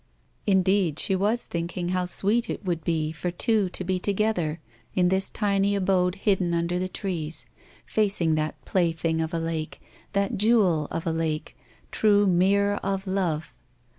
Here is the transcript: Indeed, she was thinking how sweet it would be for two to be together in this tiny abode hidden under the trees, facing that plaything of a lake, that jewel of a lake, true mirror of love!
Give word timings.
Indeed, 0.47 0.97
she 0.97 1.15
was 1.15 1.45
thinking 1.45 1.89
how 1.89 2.05
sweet 2.07 2.49
it 2.49 2.65
would 2.65 2.83
be 2.83 3.11
for 3.11 3.29
two 3.29 3.69
to 3.69 3.83
be 3.83 3.99
together 3.99 4.59
in 4.95 5.09
this 5.09 5.29
tiny 5.29 5.75
abode 5.75 6.15
hidden 6.15 6.55
under 6.55 6.79
the 6.79 6.89
trees, 6.89 7.45
facing 7.85 8.33
that 8.33 8.65
plaything 8.65 9.21
of 9.21 9.31
a 9.31 9.37
lake, 9.37 9.79
that 10.13 10.39
jewel 10.39 10.87
of 10.89 11.05
a 11.05 11.11
lake, 11.13 11.55
true 11.91 12.25
mirror 12.25 12.77
of 12.77 13.05
love! 13.05 13.53